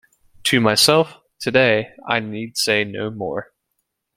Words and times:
To 0.45 0.59
myself- 0.59 1.15
today- 1.43 1.91
I 2.09 2.21
need 2.21 2.57
say 2.57 2.83
no 2.83 3.11
more. 3.11 3.53